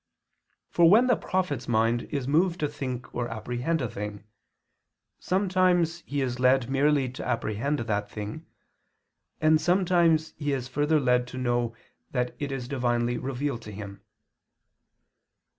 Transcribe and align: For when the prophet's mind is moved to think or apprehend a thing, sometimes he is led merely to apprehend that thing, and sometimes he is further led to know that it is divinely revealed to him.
For 0.71 0.89
when 0.89 1.05
the 1.05 1.15
prophet's 1.15 1.67
mind 1.67 2.07
is 2.09 2.27
moved 2.27 2.59
to 2.61 2.67
think 2.67 3.13
or 3.13 3.27
apprehend 3.27 3.81
a 3.83 3.87
thing, 3.87 4.23
sometimes 5.19 5.99
he 6.07 6.21
is 6.21 6.39
led 6.39 6.71
merely 6.71 7.07
to 7.09 7.23
apprehend 7.23 7.77
that 7.77 8.09
thing, 8.09 8.47
and 9.39 9.61
sometimes 9.61 10.33
he 10.39 10.53
is 10.53 10.67
further 10.67 10.99
led 10.99 11.27
to 11.27 11.37
know 11.37 11.75
that 12.09 12.35
it 12.39 12.51
is 12.51 12.67
divinely 12.67 13.19
revealed 13.19 13.61
to 13.61 13.71
him. 13.71 14.01